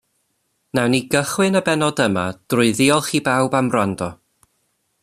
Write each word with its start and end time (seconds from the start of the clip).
Nawn 0.77 0.91
ni 0.93 1.01
gychwyn 1.15 1.59
y 1.59 1.61
bennod 1.67 2.01
yma 2.07 2.25
drwy 2.55 2.73
ddiolch 2.79 3.13
i 3.21 3.23
pawb 3.29 3.61
am 3.61 3.71
wrando. 3.77 4.11